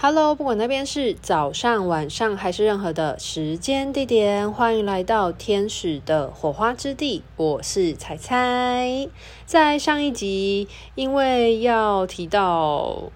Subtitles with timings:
[0.00, 7.24] Hello，不管那边是早上、晚上还是任何的时间地点，欢迎来到天使的火花之地。
[7.34, 9.08] 我是彩彩。
[9.44, 13.10] 在上一集，因为要提到，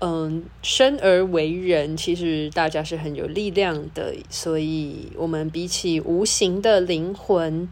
[0.00, 7.68] 嗯，生而为人，其实大家是很有力量的，所以我们比起无形的灵魂，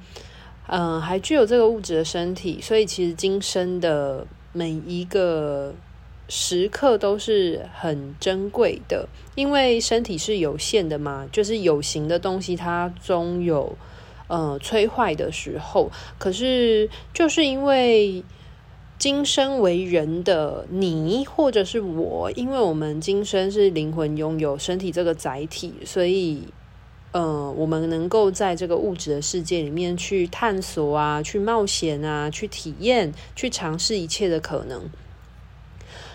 [0.68, 5.74] 嗯，还具有这个物质的身体，所以其实今生的每一个。
[6.28, 13.76] 时刻都是很珍贵的，因为身体是有限的嘛，就是有形的东西它终有
[14.28, 15.90] 呃摧坏的时候。
[16.18, 18.24] 可是就是因为
[18.98, 26.44] 今生为人的你或者是我，因为我们今生是灵魂拥有身体这个载体，所以
[27.12, 34.88] 呃我们能够在这个物质的世界里面去探索啊，去冒险啊，去体验，去尝试一切的可能。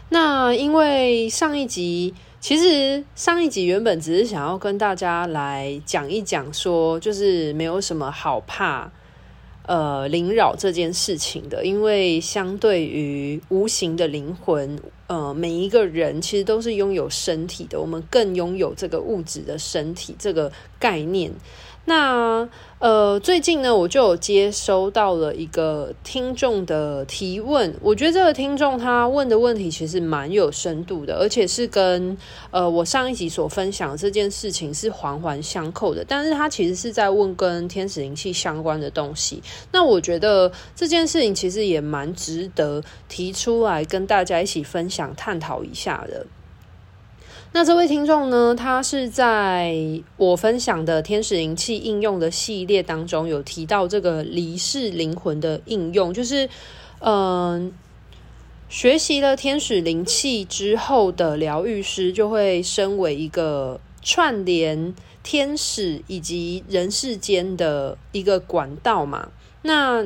[0.09, 8.91] 那因为上一集，其实上一集原本只是想要跟大家来讲一讲，说就是没有什么好怕，
[9.68, 21.32] 呃，灵扰这件事情的，因为相对于无形的灵魂，呃，每一个人其实都是拥有身体的，我们更拥有这个物质的身体这个概念。
[21.90, 27.73] 那呃，最近呢，我就接收到了一个听众的提问。
[27.82, 32.15] 我觉得这个听众他问的问题其实蛮有深度的，而且是跟
[32.51, 36.05] 呃我上一集所分享的这件事情是环环相扣的。
[36.07, 39.41] 但是他其实是在问跟天使灵气相关的东西。
[39.71, 46.27] 那我觉得这件事情其实也蛮值得提出来跟大家一起分享、探讨一下的。
[47.51, 49.75] 那这位听众呢，他是在
[50.17, 56.47] 我分享的天使灵气应用的系列当中有提到这个离世灵魂的应用，就是
[56.99, 57.73] 嗯、
[58.70, 69.29] 学习了天使灵气之后的疗愈师就会身为一个串联天使以及人世间的一个管道嘛，
[69.63, 70.05] 那。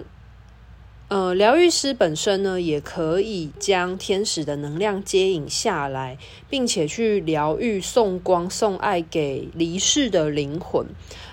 [1.13, 6.17] 呃，疗愈师本身呢，也可以将天使的能量接引下来，
[6.49, 10.87] 并且去疗愈、送光、送爱给离世的灵魂。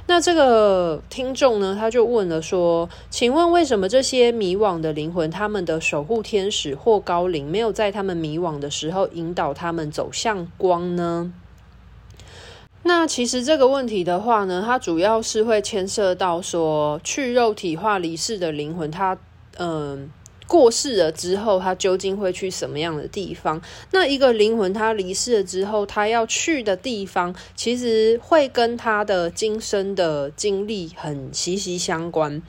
[0.06, 11.32] 那这个听众呢，他就问了说：“请问为什么这些迷惘的灵魂，他们的守护天使或高灵没有在他们迷惘的时候引导他们走向光呢？”
[12.84, 19.16] 那其实这个问题的话呢，它主要是会牵涉到说，去肉体化离世的灵魂，它。
[19.62, 20.10] 嗯，
[20.46, 23.60] 过世了之后，他究竟会去什么样的地方？
[23.92, 32.42] 那一个灵魂他离世了之后，他要去的地方，其实会跟他的今生的经历很息息相关。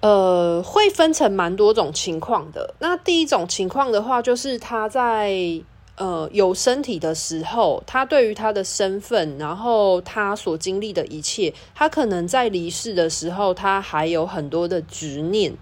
[0.00, 2.74] 呃，会分成蛮多种情况的。
[2.80, 5.62] 那第一种情况的话，就是他在。
[5.98, 15.56] 呃，有身体的时候，他对于他的身份，然后他所经历的一切，他可能在离世的时候，他还有很多的执念。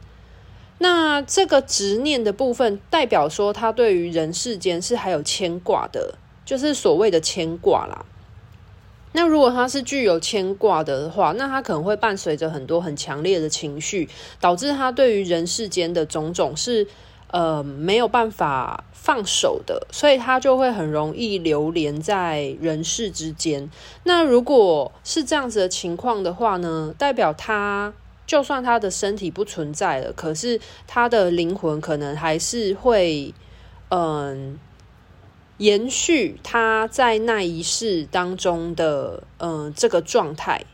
[0.84, 8.04] 那这个执念的部分，代表说他对于人世间是还有牵挂的，就是所谓的牵挂啦。
[9.12, 16.86] 那如果他是具有牵挂的话，那他可能会伴随着很多很强烈的情绪，导致他对于人世间的种种是。
[17.34, 23.68] 呃，没有办法放手的，所以他就会很容易流连在人世之间。
[24.04, 27.92] 那如果是这样子的情况的话呢，代表他
[28.26, 33.34] 就算他的身体不存在了，可是他的灵魂可能还是会，
[33.90, 34.58] 嗯、
[35.58, 40.64] 延续他在那一世当中的，嗯、这个状态。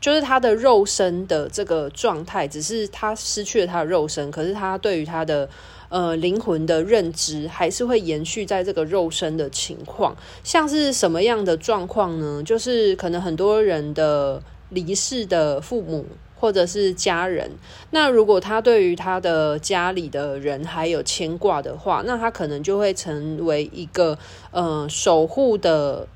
[0.00, 5.48] 就是他的肉身的这个状态，只是他失去了他的肉身，可是他对于他的
[5.88, 10.16] 呃灵魂的认知还是会延续在这个肉身的情况。
[10.44, 12.40] 像是什么样的状况呢？
[12.44, 16.06] 就是可能很多人的离世的父母
[16.38, 17.50] 或者是家人，
[17.90, 24.18] 那如果他对于他的家里的人还有牵挂的话，那他可能就会成为一个
[24.50, 26.06] 呃守护的。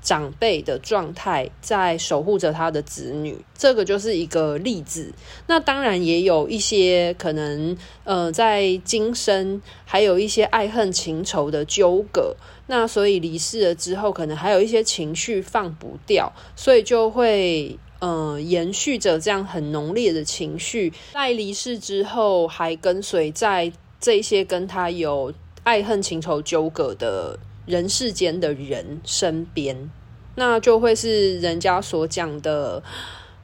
[0.00, 5.12] 长辈的状态在守护着他的子女，这个就是一个例子。
[5.48, 12.36] 那当然也有一些可能，呃，在今生还有一些爱恨情仇的纠葛。
[12.68, 25.32] 那所以离世了之后，可能还有一些情绪放不掉，所以就会嗯延续着这样很浓烈的情绪，在离世之后还跟随在这些跟他有
[25.64, 27.38] 爱恨情仇纠葛的。
[27.68, 29.90] 人世间的人身边，
[30.36, 32.82] 那就会是人家所讲的，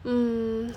[0.04, 0.72] 嗯，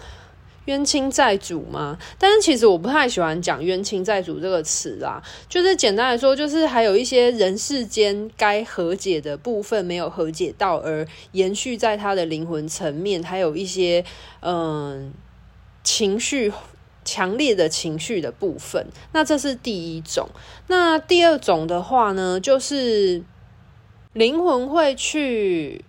[0.67, 1.97] 冤亲债主吗？
[2.19, 5.21] 但是其实我不太喜欢讲冤亲债主这个词啦。
[5.47, 14.03] 就是简单来说，就是还有一些人世间该和解的部分没有和解到，而延续在他的灵魂层面，还有一些
[14.41, 15.13] 嗯
[15.83, 16.51] 情绪
[17.05, 18.87] 强烈的情绪的部分。
[19.13, 20.27] 那这是第一种。
[20.67, 23.23] 那第二种的话呢，就是
[24.11, 25.85] 灵魂会去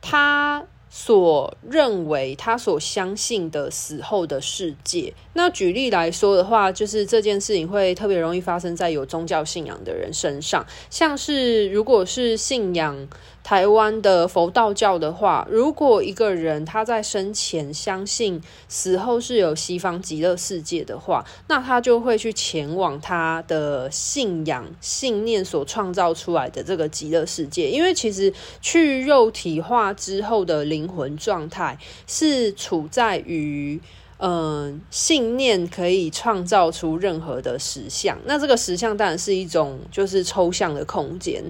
[0.00, 0.64] 他。
[0.98, 13.06] 所认为他所相信的死后的世界，那举例来说的话，就是这件事情会特别容易发生在有宗教信仰的人身上，像是如果是信仰。
[13.46, 27.70] 台湾的佛道教的话，如果一个人他在生前相信死后是有西方极乐世界的话，那他就会去前往他的信仰信念所创造出来的这个极乐世界。
[27.70, 31.78] 因为其实去肉体化之后的灵魂状态
[32.08, 33.80] 是处在于，
[34.18, 38.18] 嗯、信念可以创造出任何的实相。
[38.24, 41.44] 那这个实相当然是一种就是抽象的空间，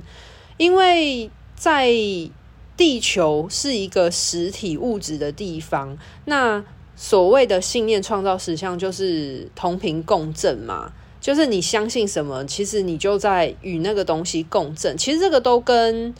[0.58, 1.30] 因为。
[1.56, 1.90] 在
[2.76, 6.62] 地球是一个实体物质的地方，那
[6.94, 14.96] 所谓的信念创造实相就是同频共振嘛，就是你相信什么，其实你就在与那个东西共振。
[14.96, 16.14] 其实这个都跟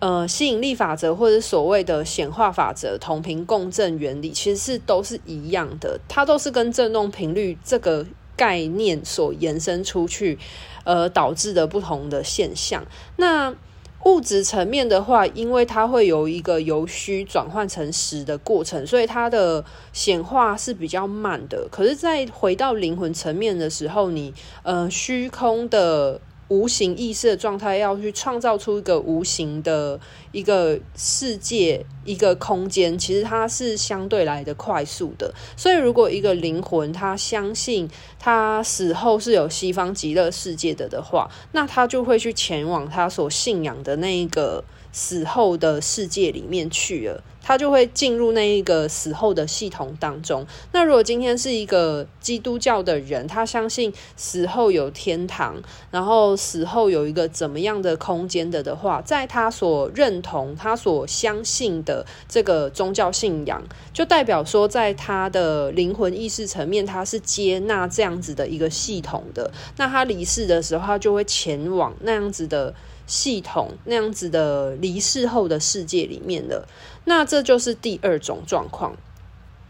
[0.00, 8.04] 呃吸引力法则或者所谓的显化法则同频共振原理，其实是都是一样的，它都是跟振动频率这个
[8.36, 10.38] 概念所延伸出去，
[10.84, 12.84] 而导致的不同的现象。
[13.16, 13.54] 那
[14.04, 21.68] 物质层面的话，因为它会有一个由虚转换成实的过程，所以它的显化是比较慢的。
[21.70, 26.20] 可是，在回到灵魂层面的时候，你呃虚空的。
[26.50, 30.00] 无形意识的状态，要去创造出一个无形的
[30.32, 35.34] 一个世界、一个空间，其实它是相对来的快速的。
[35.56, 37.88] 所以，如果一个灵魂他相信
[38.18, 47.22] 他死后是有西方极乐世界的的话，那他就会去前往他所信仰的那一个死后的世界里面去了。
[47.40, 50.46] 他就会进入那一个死后的系统当中。
[50.72, 55.56] 那如果今天是一个基督教的人，他相信死后有天堂，
[55.90, 63.62] 然后死后有一个怎么样的空间的的话，在他所认 同、他所相信的这个宗教信仰，
[63.92, 69.50] 就代表说，在他的灵魂意识层面，他是接纳这样子的一个系统的。
[69.76, 72.74] 那他离世的时候，他就会前往那样子的。
[73.08, 76.68] 系统那样子的离世后的世界里面的，
[77.06, 78.94] 那这就是第二种状况。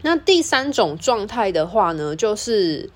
[0.01, 2.89] 那第三种状态的话呢，就是，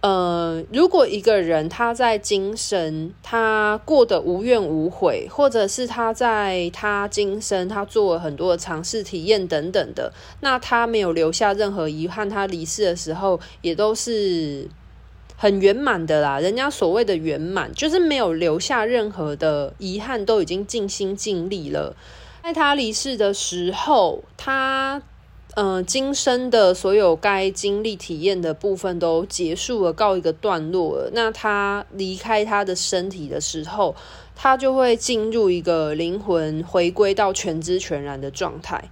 [0.00, 14.68] 呃，如果一个人他在今生他过得无怨无悔，或者是他在他今生他做了很多的尝试、体验等等的，那他没有留下任何遗憾，他离世的时候也都是。
[15.42, 21.96] 很圆满的啦，人家所谓的圆满，就是没有留下任何的遗憾，都已经尽心尽力了。
[22.42, 25.00] 在他离世的时候，他
[25.54, 31.10] 呃今生的所有该经历体验的部分都结束了，告一个段落了。
[31.12, 33.94] 那他离开他的身体的时候，
[34.34, 38.90] 他就会进入一个灵魂回归到全知全然的状态，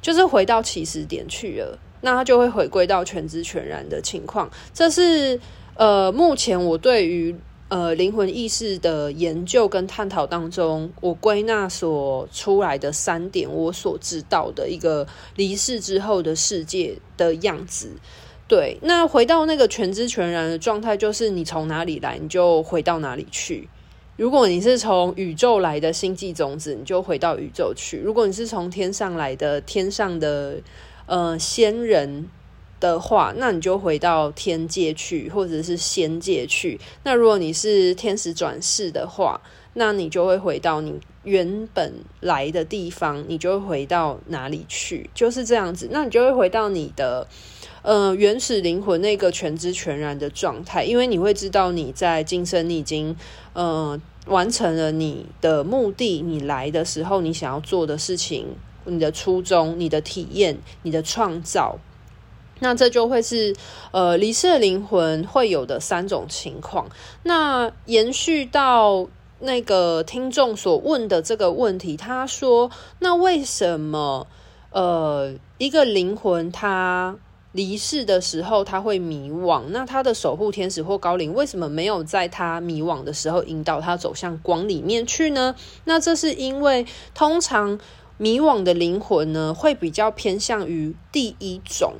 [0.00, 1.78] 就是回到起始点去了。
[2.00, 5.40] 那他就会回归到全知全然的情况，这是。
[5.78, 7.36] 呃，目前我对于
[7.68, 17.90] 呃灵魂意识的研究跟探讨当中，我归纳所出来的三点，我所知道的一个离世之后的世界的样子。
[18.46, 23.68] 对，那回到那个全知全然的状态，就是你从哪里来，你就回到哪里去。
[24.16, 30.60] 如果你是从宇宙来的星际种子，你就回到宇宙去；如果你是从天上来的，天上的
[31.06, 32.28] 呃仙人。
[32.78, 36.78] 的话，那你就回到天界去，或者是仙界去。
[37.04, 39.40] 那如果你是天使转世的话，
[39.74, 45.08] 那你就会回到你原本来的地方，你就会回到哪里去？
[45.14, 45.88] 就是这样子。
[45.90, 47.26] 那你就会回到你的
[47.82, 53.14] 呃原始灵魂那个全知全然的状态，因为你会知道你在今生你已经
[53.52, 58.46] 呃完成了你的目的，你来的时候你想要做的事情，
[58.84, 61.78] 你的初衷、你的体验、你的创造。
[62.60, 63.54] 那这就会是
[63.90, 66.88] 呃离世的灵魂会有的三种情况。
[67.22, 69.06] 那延续到
[69.40, 72.70] 那个听众所问的这个问题，他说
[73.00, 74.26] ：“那为什么
[74.70, 77.14] 呃一个灵魂他
[77.52, 79.64] 离世的时候他会迷惘？
[79.68, 85.54] 那他的守护天使或高灵为什么没有在他迷惘的时候引导他走向光里面去呢？
[85.84, 87.78] 那这是因为通常
[88.16, 91.92] 迷惘的灵魂呢会比较偏向于第一种。”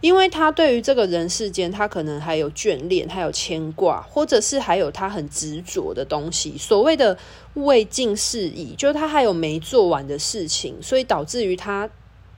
[0.00, 6.56] 因为他对于这个人世间，他可能还有眷恋，还有牵挂，或者是还有他很执着的东西。
[6.58, 7.16] 所谓的
[7.54, 11.88] 未尽事宜，就是他还有没做完的事情，所以导致于他，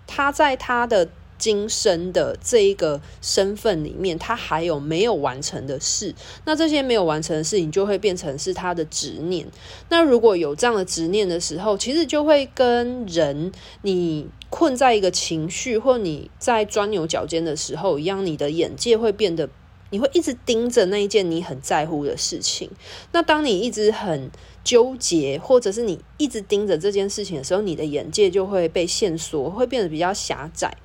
[0.06, 1.08] 他在他的。
[1.40, 6.14] 今生的这一个身份里面，他还有没有完成的事？
[6.44, 9.46] 那这些没有完成的事情，就会变成是他的执念。
[9.88, 13.50] 那如果有这样的执念的时候，其实就会跟人
[13.80, 19.48] 你困在一个情绪，或你在钻牛角尖的时候一样，你的眼界会变得，
[19.90, 22.68] 你会一直盯着那一件你很在乎的事情。
[23.12, 24.30] 那当你一直很
[24.62, 30.76] 纠结，或者是你一直盯着这件事情的时候，你的眼界就会被限缩，会变得比较狭窄。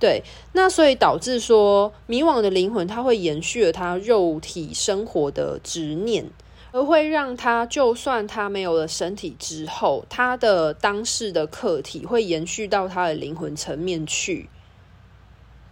[0.00, 6.26] 对，那所以导致说迷惘的灵魂，它会延续了他肉体生活的执念，
[6.74, 14.48] 而会让他就算他没有了身体之后，他的当世的课题会延续到他的灵魂层面去，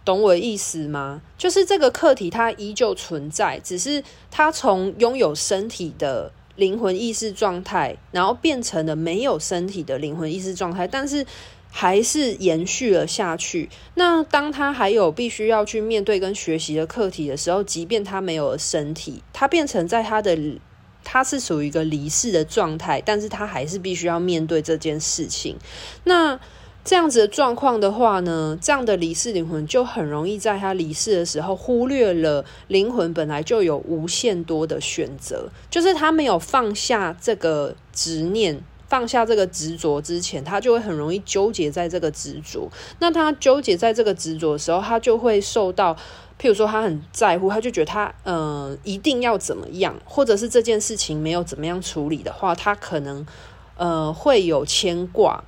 [0.05, 1.21] 懂我意思吗？
[1.37, 11.25] 就是这个课题它依旧存在，只是他从拥有身体的灵魂意识状态，然后变成了没有身体的灵魂意识状态，但是。
[11.75, 13.67] 还是延续了下去。
[13.95, 20.37] 那当他还有必须要去面对跟学习的课题的时候，即便他没有了身体，他变成在他的
[21.03, 25.57] 他是属于一个离世的状态，但是他还是必须要面对这件事情。
[26.05, 26.39] 那
[26.83, 38.63] 这样子的状况的话呢，这样的离世灵魂就很容易在他离世的时候忽略了灵魂本来就有无限多的选择，就是他没有放下这个执念。
[38.89, 42.69] 放下这个执着之前，他就会很容易纠结在这个执着。
[42.99, 45.97] 那他纠结在这个执着的时候，他就会受到，
[46.43, 53.25] 譬如说他很在乎，他就觉得他嗯、呃、一定要怎么样，或者是这件事情没有怎么样处理的话，他可能
[53.77, 55.41] 呃会有牵挂。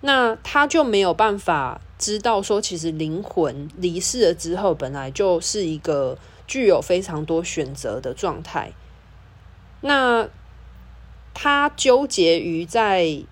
[0.00, 8.72] 那他就没有办法知道说，其实灵魂离世了之后，本来就是一个具有非常多选择的状态。
[9.82, 10.28] 那。
[11.32, 13.22] 他纠结于在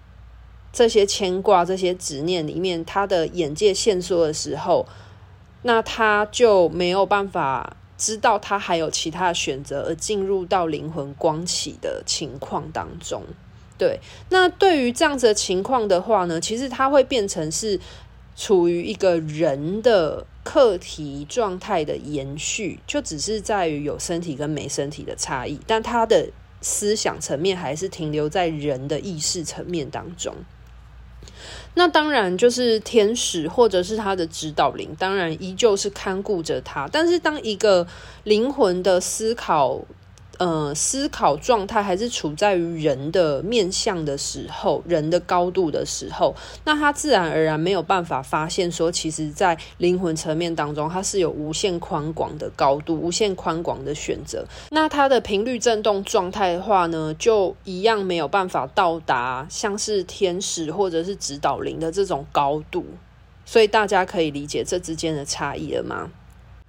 [0.73, 4.87] 这些牵挂、这些执念里面，他的眼界限缩的时候，
[5.62, 13.23] 那他就没有办法知道他还有其他选择，而进入到灵魂光启的情况当中。
[13.77, 14.00] 对，
[14.31, 17.79] 那对于这样子的情况的话呢，其实他会变成是
[18.37, 26.29] 处于一个人的课题状态的延续，就只是在于有身体跟没身体的差异，但他的。
[26.61, 30.35] 思想层面还是停留在人的意识层面当中，
[31.78, 36.88] 那当然就是天使或者是他的指导灵，当然依旧是看顾着他。
[36.92, 37.87] 但是当一个
[38.25, 39.80] 灵魂的思考。
[40.38, 54.47] 呃，思考状态还是处在于人的面向的时候，人的高度的时候，那他自然而然没有办法发现说，其实，在灵魂层面当中，它是有无限宽广的高度，无限宽广的选择。
[54.71, 62.87] 那它的频率震动状态的话呢，就一样没有办法到达像是天使或者是指导灵的这种高度。
[63.45, 66.11] 所以大家可以理解这之间的差异了吗？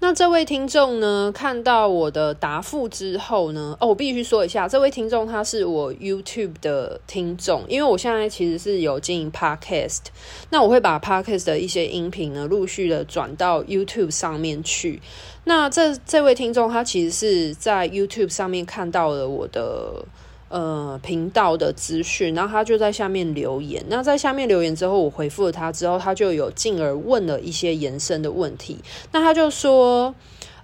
[0.01, 10.05] 那这位听众呢，看到我的答复之后呢，哦，我必须说一下，这位听众他是我 YouTube 的听众，因为我现在其实是有经营 Podcast，
[10.49, 15.01] 那我会把 Podcast 的一些音频呢，陆续的转到 YouTube 上面去。
[15.43, 20.05] 那这这位听众他其实是在 YouTube 上面看到了我的。
[20.49, 23.83] 呃，频道的资讯，然后他就在下面留言。
[23.87, 28.77] 那在下面留言之后，我回复了他之后，他就有进而问了一些延伸的问题。
[29.11, 30.13] 那他就说。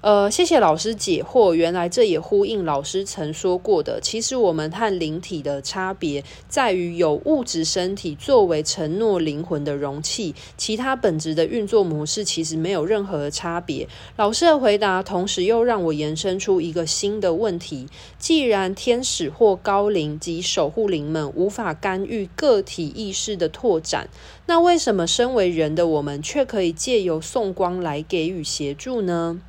[0.05, 1.55] 呃，谢谢老师解惑。
[1.55, 13.87] 原来这也呼应老师曾说过的，其实我们和灵体的差别在于有物质身体作为承诺灵魂的容器，其他本质的运作模式其实没有任何差别。
[14.15, 17.87] 老师的回答同时又让我延伸出一个新的问题：
[18.19, 24.07] 既然天使或高灵及守护灵们无法干预个体意识的拓展，
[24.45, 29.41] 那为什么身为人的我们却可以借由送光来给予协助呢？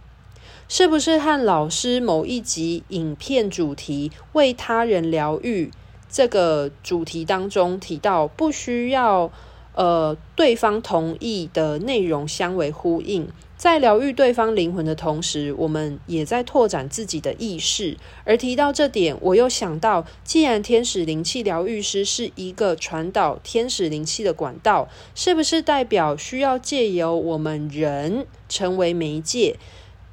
[0.68, 5.70] 是不是和老师某一集影片主题“为他人疗愈”
[6.10, 9.30] 这个主题当中提到不需要
[9.74, 13.28] 呃对方同意的内容相为呼应？
[13.56, 17.96] 在疗愈对方灵魂的同时，我们也在拓展自己的意识。
[18.24, 29.56] 而提到这点，我又想到，既然天使灵气疗愈师是一个传导天使灵气的管道，是不是代表需要借由我们人成为媒介？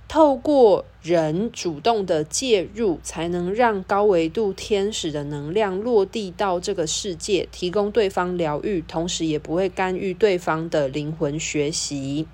[0.08, 12.28] 透过人主动的介入，才能让高维度天使的能量落地到这个世界，提供对方疗愈，同时也不会干预对方的灵魂学习。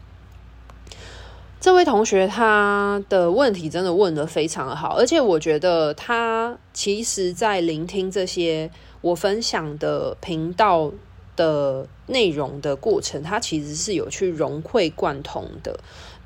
[1.62, 8.72] 这位同学他的问题真的问得非常好，而且我觉得他其实在聆听这些
[9.02, 10.92] 我分享的频道
[11.36, 15.80] 的内容的过程，他其实是有去融会贯通的。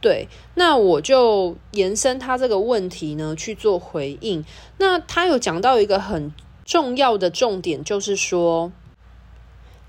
[0.04, 4.44] 对，那我就延伸他这个问题呢去做回应。
[4.78, 6.34] 那他有讲到一个很
[6.66, 8.74] 重要的重点，就是说，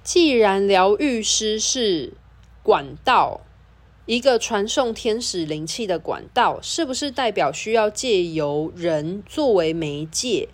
[0.05, 2.13] 既然疗愈师是
[2.63, 3.41] 管道，
[4.07, 10.49] 一个传送天使灵气的管道，是不是代表需要借由人作为媒介？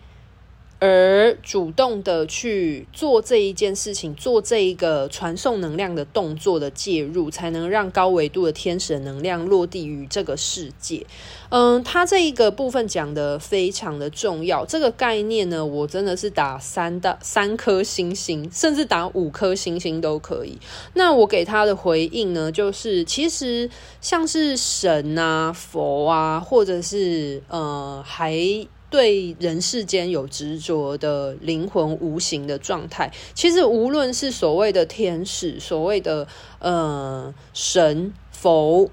[0.80, 11.04] 而主动的去做这一件事情，做这一个传送能量的动作的介入，才能让高维度的天使能量落地于这个世界。
[11.50, 14.64] 嗯，他这一个部分讲得非常的重要。
[14.64, 20.58] 这个概念呢，我真的是打三的三颗星星，甚至打五颗星星都可以。
[20.94, 23.68] 那我给他的回应呢，就是其实
[24.00, 28.66] 像是神啊、佛啊，或者是呃还。
[28.90, 36.26] 对人世间有执着的灵魂无形的状态，其实无论是所谓的天使、所谓的
[36.58, 38.90] 呃神佛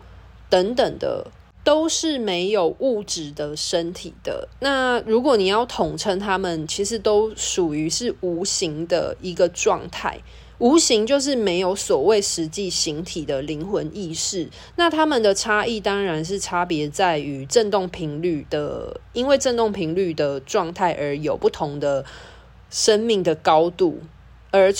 [0.49, 1.31] 等等的，
[1.63, 4.47] 都是没有物质的身体的。
[4.59, 10.21] 那如果你要统称他们，其实都属于是无形的一个状态。
[10.59, 22.03] 无形就是没有所谓实际形体的灵魂意识，那他们的差异当然是差别在于振动频率的，因为振动频率的状态而有不同的
[22.71, 24.01] 生命的高度，
[24.49, 24.73] 而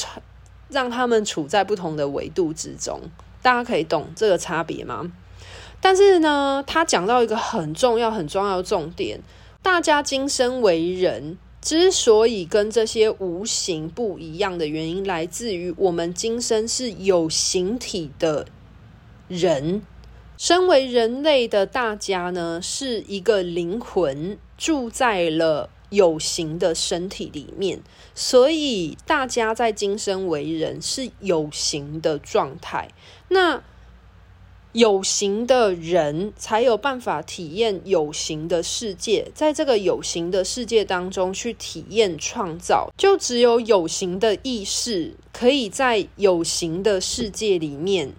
[0.70, 3.00] 让他们处在不同的维度之中。
[3.44, 5.12] 大家可以懂这个差别吗？
[5.80, 9.20] 但是呢，他讲到一个很重要、很重要的重点，
[9.62, 11.38] 大家今生为人。
[11.68, 18.48] 之所以跟这些无形不一样的原因，来自于我们今生是有形体的
[19.28, 19.82] 人。
[20.38, 27.82] 身为人类的大家呢，是一个灵魂住在了有形的身体里面，
[28.16, 32.88] 所以大家在今生为人是有形的状态。
[33.28, 33.62] 那
[34.78, 48.14] 有形的人才有办法体验有形的世界，在这个有形的世界当中去体验创造，就只有有形的意识可以在有形的世界里面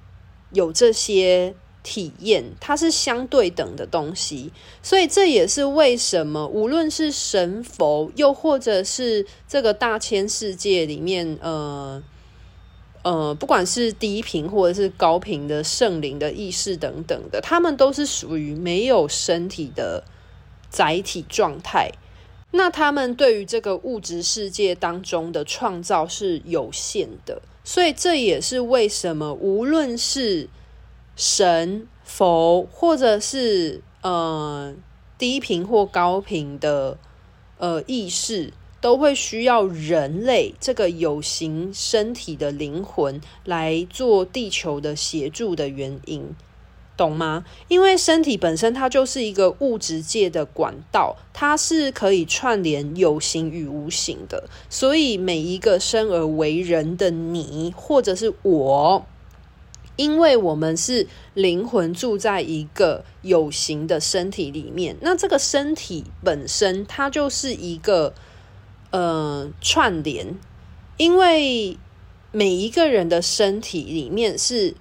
[0.52, 4.50] 有这些体验，它是相对等的东西，
[4.82, 12.02] 所以这也是为什么无论是神佛，又或者是这个大千世界里面，呃。
[13.08, 20.04] 呃，不管是低频或者是高频的圣灵的意识等等的，他们都是属于没有身体的
[20.68, 21.90] 载体状态。
[22.50, 30.50] 那他们对于这个物质世界当中的创造是有限的，所以这也是为什么无论是
[31.16, 34.74] 神佛，或者是呃
[35.16, 36.98] 低频或高频的
[37.56, 38.52] 呃意识。
[38.80, 46.24] 都会需要人类这个有形身体的灵魂来做地球的协助的原因，
[46.96, 47.44] 懂吗？
[47.66, 54.48] 因为身体本身它就是一个物质界的管道，它是可以串联有形与无形的。
[54.70, 59.04] 所以每一个生而为人的你，或者是我，
[59.96, 68.14] 因为我们是灵魂住在一个有形的身体里面，那这个身体本身它就是一个。
[68.90, 70.34] 呃，串联，
[70.96, 71.76] 因为
[72.32, 74.74] 每一个人的身体里面是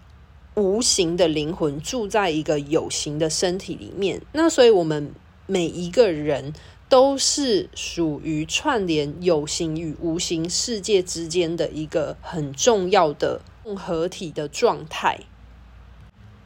[0.55, 5.11] 无形的灵魂住在一个有形的身体里面，那所以我们
[5.45, 6.53] 每一个人
[6.87, 15.19] 都是属于串联有形与无形世界之间的一个很重要的综合体的状态。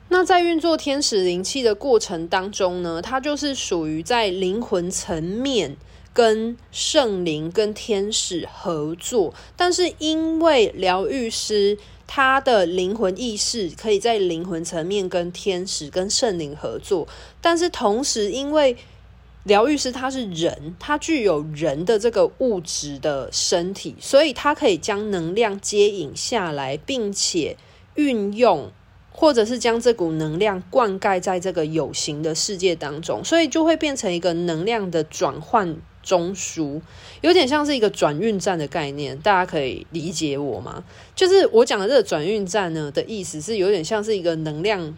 [0.10, 5.78] 那在运作天使灵气的过程当中呢，它就是属于在灵魂层面。
[6.13, 17.08] 跟圣灵、跟天使合作，但是因为疗愈师他的灵魂意识可以在灵魂层面跟天使、跟圣灵合作，
[17.39, 18.76] 但是同时因为
[19.43, 27.56] 疗愈师他是人，他具有人的这个物质的身体，所以他可以将能量接引下来，并且
[27.95, 28.69] 运用，
[29.12, 35.78] 或者是将这股能量灌溉在这个有形的世界当中，所以就会变成一个能量的转换。
[36.01, 36.81] 中枢
[37.21, 40.83] 有点像是一个转运站的概念，大家可以理解我吗？
[41.15, 44.97] 就是我讲的这个转运站呢的意思是有点像是一个能量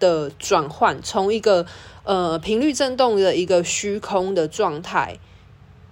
[0.00, 1.66] 的转换，从一个
[2.04, 5.18] 呃频率振动的一个虚空的状态、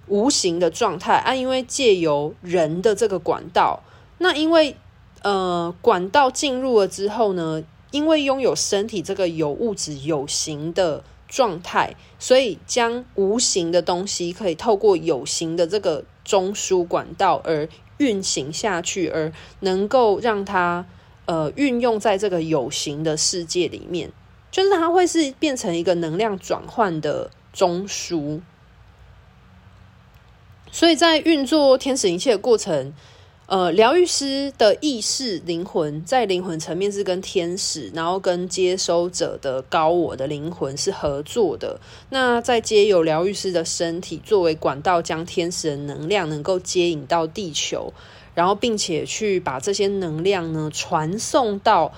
[0.07, 3.81] 无形的状态啊，因为借由人的这个管道，
[4.17, 4.75] 那因为
[5.21, 17.67] 呃管道进入了之后呢，因为拥有身体这个有物质有形的状态，所以将无形的东西可以透过有形的这个中枢管道而
[17.97, 20.85] 运行下去，而能够让它
[21.25, 24.11] 呃运用在这个有形的世界里面，
[24.51, 28.39] 就是它会是变成一个能量转换的中枢。
[30.71, 32.93] 所以在运作天使一切的过程。
[33.53, 41.79] 呃，疗愈师的意识灵魂在灵魂层面是跟天使，然后跟接收者的高我的灵魂是合作的。
[42.09, 47.93] 那在借有疗愈师的身体作为管道，将天使的能量能够接引到地球，
[48.33, 51.93] 然后并且去把这些能量呢传送到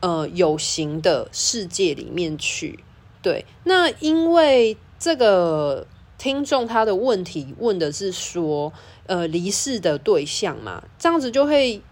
[0.00, 2.78] 呃有形的世界里面去。
[3.20, 5.86] 对，那因为这个。
[6.24, 8.72] 听众他的问题问的是说，
[9.04, 11.82] 呃，离世的对象嘛，这样子就会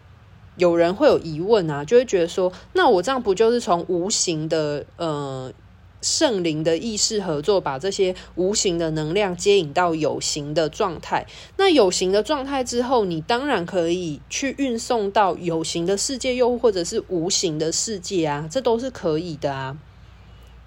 [0.57, 5.53] 有人会有疑问啊，就会觉得说，那我这样不就是从无形的呃
[6.01, 11.27] 圣灵的意识合作，把这些无形的能量接引到有形的状态？
[11.59, 19.77] 那有形的状态之后，你当然可以去运送到有形的世界，又或者是无形的世界啊，这都是可以的啊。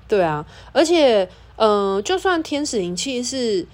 [0.07, 1.29] 对啊，而且。
[1.57, 3.65] 嗯、就算天使灵气是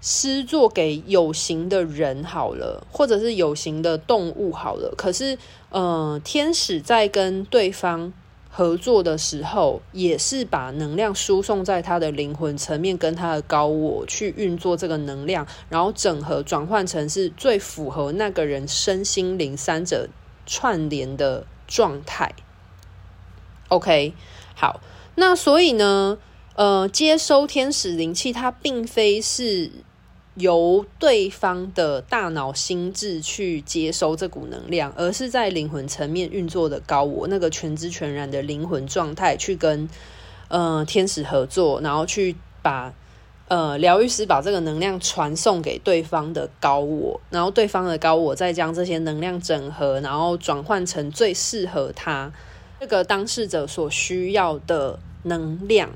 [0.00, 5.36] 施作给有形的人好了，或者是有形的动物好了，可是，
[5.68, 8.10] 呃，天使在跟对方
[8.48, 20.08] 合作的时候，也是把能量输送在他的灵魂层面，跟他的高我去运作这个能量，然后整合转换成是最符合那个人身心灵三者
[20.46, 22.32] 串联的状态。
[23.68, 24.14] OK，
[24.54, 24.80] 好，
[25.16, 26.16] 那所以呢？
[26.54, 29.70] 呃，接收天使灵气，它并非是
[30.36, 39.86] 由对方的大脑心智去接收这股能量，而是在灵魂层面运作的高我那个全知全然的灵魂状态去跟
[40.48, 42.94] 呃天使合作，然后去把
[43.48, 52.32] 呃疗愈师把这个能量传送给对方的高我，然后对方的高我再将这些能量整合，然后转换成最适合他
[52.80, 55.90] 这个当事者所需要的能量。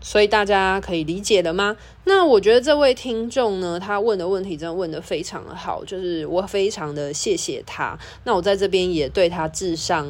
[0.00, 1.76] 所以大家可以理解了吗？
[2.04, 7.98] 那我觉得这位听众呢，他问的问题真的问得非常的好，就是我非常的谢谢他。
[8.22, 10.06] 那我在这边也对他致上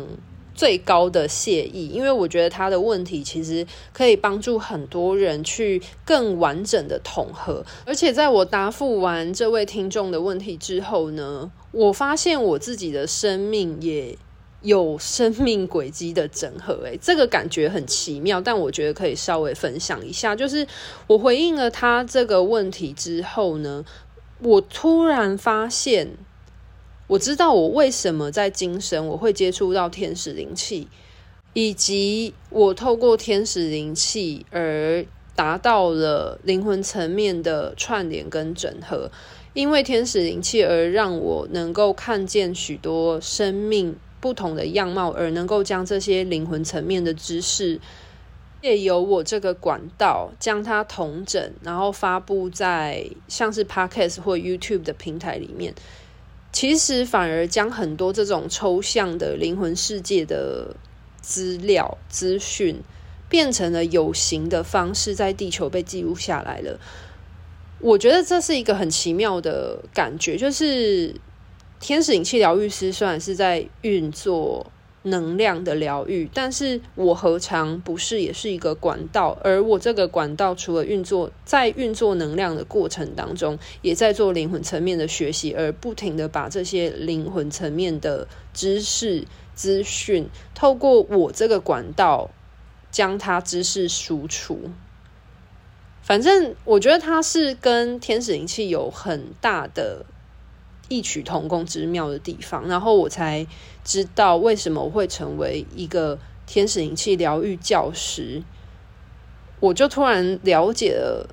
[0.54, 7.64] 最高的谢意，因为我觉得他的问题其实可以帮助很多人去更完整的统合。
[7.86, 14.18] 而且在我答复完这位听众的问题之后呢，我发现我自己的生命也。
[14.62, 20.34] 有生命轨迹的整合，诶，这个感觉很奇妙，但我觉得可以稍微分享一下。
[20.34, 20.66] 就是
[21.06, 23.84] 我回应了他这个问题之后呢，
[24.40, 26.10] 我突然发现，
[27.06, 30.88] 我知道我为什么在今生我会接触到天使灵气，
[31.52, 39.08] 以及我透过天使灵气而达到了灵魂层面的串联跟整合，
[39.54, 43.96] 因为天使灵气而让我能够看见许多生命。
[44.20, 47.80] 不同的样貌，而能够将这些灵魂层面的知识，
[48.60, 55.72] 借由我这个管道将它统整，然后发布在像是 Podcast 或 YouTube 的平台里面。
[56.50, 60.74] 其实反而将很多这种抽象的灵魂世界的
[61.20, 62.80] 资料资讯，
[63.28, 66.80] 变成了有形的方式，在地球被记录下来了。
[67.80, 71.14] 我觉得这是一个很奇妙的感觉，就是。
[71.80, 74.66] 天使灵气疗愈师虽然是在运作
[75.02, 79.38] 能量的疗愈，但是我何尝不是也是一个管道？
[79.42, 92.30] 而我这个管道除了运作，在运作能量的过程当中，也在做灵魂层面的学习，而不停的把这些灵魂层面的知识资讯，透过我这个管道
[92.90, 94.62] 将它知识输出。
[96.02, 100.04] 反正我觉得它是跟天使灵气有很大的。
[100.88, 103.46] 异曲同工之妙的地方，然后我才
[103.84, 108.42] 知道为什么我会成为一个天使灵气疗愈教师。
[109.60, 111.28] 我就突然了解了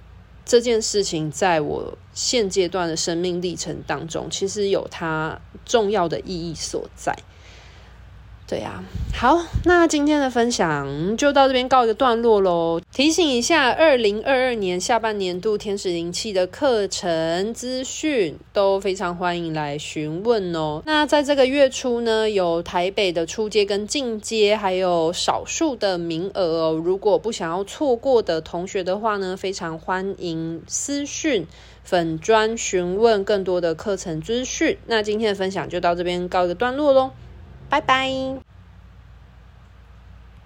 [0.45, 7.15] 这件事情，在我现阶段的生命历程当中，其实有它重要的意义所在。
[8.47, 8.83] 对呀，
[9.15, 12.79] 好，那今天的分享就到这边告一个段落喽。
[12.93, 20.83] 提醒一下，二零二二年下半年度天使灵气的课程资讯都非常欢迎来询问哦。
[20.85, 26.73] 那在这个月初呢，有台北的初阶跟进阶，还有少数的名额哦。
[26.73, 31.47] 如果不想要错过的同学的话呢，非常欢迎私讯
[31.83, 34.77] 粉专询问更多的课程资讯。
[34.85, 37.09] 那今天的分享就到这边告一个段落喽。
[37.75, 38.44] 拜拜。